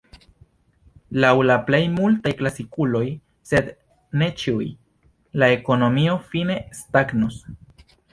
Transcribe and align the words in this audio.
Laŭ 1.23 1.33
la 1.49 1.57
plej 1.65 1.81
multaj 1.97 2.31
klasikuloj, 2.39 3.03
sed 3.49 3.69
ne 4.21 4.29
ĉiuj, 4.45 4.65
la 5.43 5.51
ekonomio 5.59 6.17
fine 6.33 6.57
stagnos. 6.79 7.39